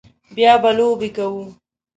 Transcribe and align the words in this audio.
بیا 0.35 0.53
به 0.61 0.69
لوبې 0.77 1.09
کوو 1.15 1.43